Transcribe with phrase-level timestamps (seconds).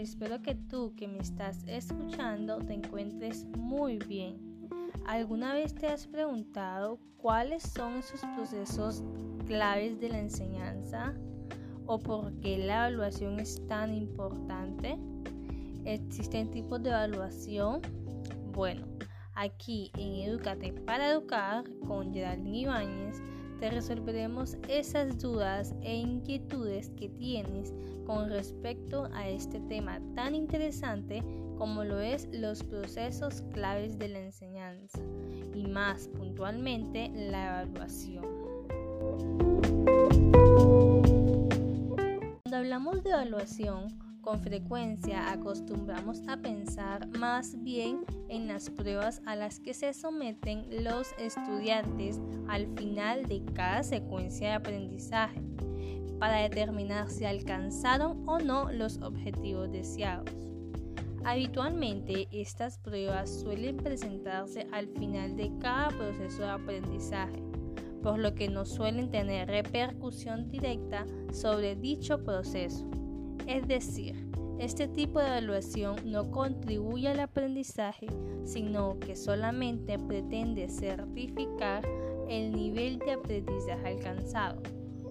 [0.00, 4.68] espero que tú que me estás escuchando te encuentres muy bien.
[5.06, 9.02] ¿Alguna vez te has preguntado cuáles son esos procesos
[9.46, 11.14] claves de la enseñanza?
[11.86, 14.98] ¿O por qué la evaluación es tan importante?
[15.84, 17.80] ¿Existen tipos de evaluación?
[18.52, 18.86] Bueno,
[19.34, 23.22] aquí en Educate para Educar con Geraldine Ibáñez
[23.60, 27.72] te resolveremos esas dudas e inquietudes que tienes
[28.06, 31.22] con respecto a este tema tan interesante
[31.56, 35.00] como lo es los procesos claves de la enseñanza
[35.54, 38.24] y más puntualmente la evaluación.
[42.42, 49.36] Cuando hablamos de evaluación, con frecuencia acostumbramos a pensar más bien en las pruebas a
[49.36, 55.40] las que se someten los estudiantes al final de cada secuencia de aprendizaje
[56.18, 60.34] para determinar si alcanzaron o no los objetivos deseados.
[61.24, 67.44] Habitualmente estas pruebas suelen presentarse al final de cada proceso de aprendizaje,
[68.02, 72.90] por lo que no suelen tener repercusión directa sobre dicho proceso.
[73.46, 74.26] Es decir,
[74.58, 78.06] este tipo de evaluación no contribuye al aprendizaje,
[78.44, 81.86] sino que solamente pretende certificar
[82.28, 84.62] el nivel de aprendizaje alcanzado.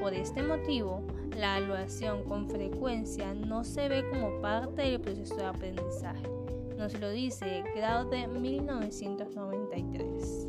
[0.00, 5.44] Por este motivo, la evaluación con frecuencia no se ve como parte del proceso de
[5.44, 6.26] aprendizaje.
[6.76, 10.48] Nos lo dice el grado de 1993.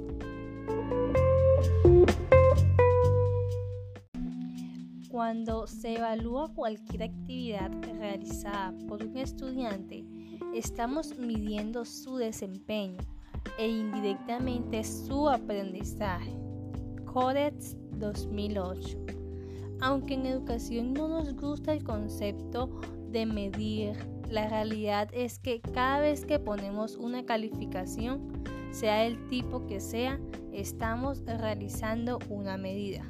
[5.18, 10.06] Cuando se evalúa cualquier actividad realizada por un estudiante,
[10.54, 13.00] estamos midiendo su desempeño
[13.58, 16.32] e indirectamente su aprendizaje.
[17.12, 18.96] Codex 2008.
[19.82, 23.98] Aunque en educación no nos gusta el concepto de medir,
[24.30, 30.20] la realidad es que cada vez que ponemos una calificación, sea el tipo que sea,
[30.53, 33.03] estamos realizando una medida.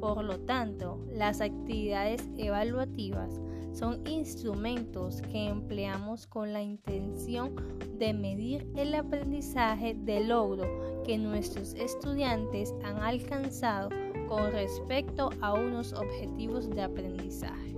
[0.00, 3.38] Por lo tanto, las actividades evaluativas
[3.72, 7.54] son instrumentos que empleamos con la intención
[7.98, 13.90] de medir el aprendizaje de logro que nuestros estudiantes han alcanzado
[14.26, 17.76] con respecto a unos objetivos de aprendizaje.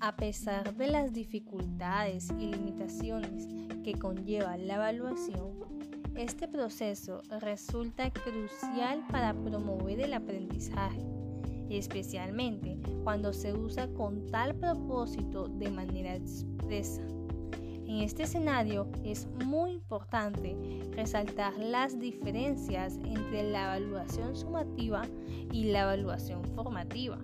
[0.00, 3.46] A pesar de las dificultades y limitaciones
[3.84, 5.77] que conlleva la evaluación,
[6.16, 11.00] este proceso resulta crucial para promover el aprendizaje,
[11.70, 17.02] especialmente cuando se usa con tal propósito de manera expresa.
[17.88, 20.54] En este escenario es muy importante
[20.92, 25.02] resaltar las diferencias entre la evaluación sumativa
[25.52, 27.18] y la evaluación formativa.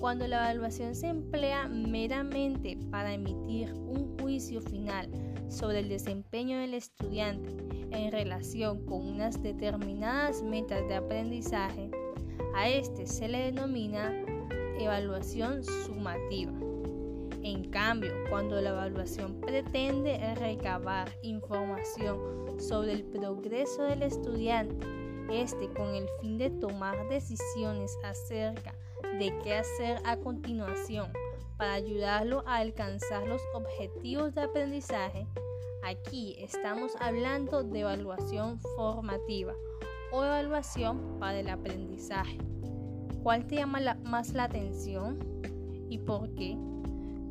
[0.00, 5.08] Cuando la evaluación se emplea meramente para emitir un juicio final
[5.54, 7.50] sobre el desempeño del estudiante
[7.92, 11.90] en relación con unas determinadas metas de aprendizaje,
[12.54, 14.12] a este se le denomina
[14.78, 16.52] evaluación sumativa.
[17.42, 24.86] En cambio, cuando la evaluación pretende recabar información sobre el progreso del estudiante,
[25.30, 28.74] este con el fin de tomar decisiones acerca
[29.18, 31.12] de qué hacer a continuación
[31.56, 35.26] para ayudarlo a alcanzar los objetivos de aprendizaje,
[35.86, 39.52] Aquí estamos hablando de evaluación formativa
[40.12, 42.38] o evaluación para el aprendizaje.
[43.22, 45.18] ¿Cuál te llama más la atención
[45.90, 46.56] y por qué?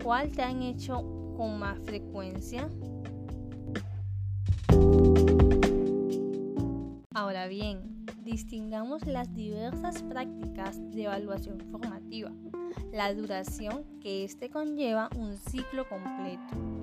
[0.03, 0.97] ¿Cuál te han hecho
[1.35, 2.69] con más frecuencia?
[7.15, 12.31] Ahora bien, distingamos las diversas prácticas de evaluación formativa,
[12.91, 16.82] la duración que éste conlleva un ciclo completo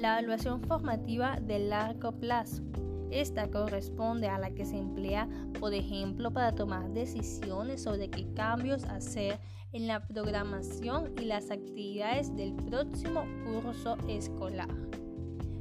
[0.00, 2.62] la evaluación formativa de largo plazo.
[3.10, 8.84] Esta corresponde a la que se emplea, por ejemplo, para tomar decisiones sobre qué cambios
[8.84, 9.38] hacer
[9.72, 14.74] en la programación y las actividades del próximo curso escolar.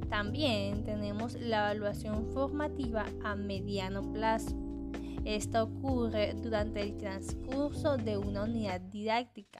[0.09, 4.55] También tenemos la evaluación formativa a mediano plazo.
[5.25, 9.59] Esta ocurre durante el transcurso de una unidad didáctica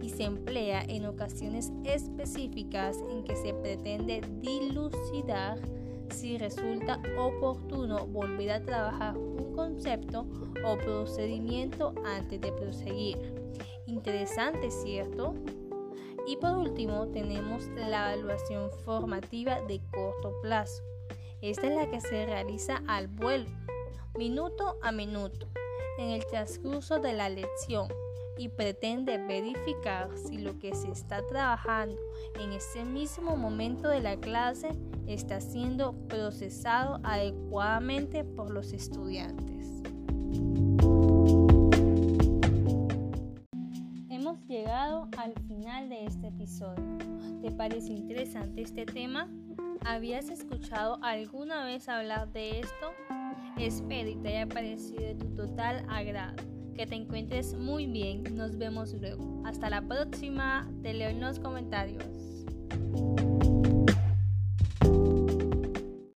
[0.00, 5.58] y se emplea en ocasiones específicas en que se pretende dilucidar
[6.10, 10.26] si resulta oportuno volver a trabajar un concepto
[10.64, 13.34] o procedimiento antes de proseguir.
[13.86, 15.34] Interesante, ¿cierto?
[16.26, 20.82] Y por último tenemos la evaluación formativa de corto plazo.
[21.40, 23.48] Esta es la que se realiza al vuelo,
[24.18, 25.48] minuto a minuto,
[25.98, 27.88] en el transcurso de la lección
[28.40, 32.00] y pretende verificar si lo que se está trabajando
[32.40, 34.70] en ese mismo momento de la clase
[35.06, 39.82] está siendo procesado adecuadamente por los estudiantes.
[44.08, 46.96] Hemos llegado al final de este episodio.
[47.42, 49.28] ¿Te parece interesante este tema?
[49.84, 52.92] ¿Habías escuchado alguna vez hablar de esto?
[53.58, 56.59] Espero y te haya parecido de tu total agrado.
[56.74, 58.24] Que te encuentres muy bien.
[58.36, 59.42] Nos vemos luego.
[59.44, 60.70] Hasta la próxima.
[60.82, 62.04] Te leo en los comentarios.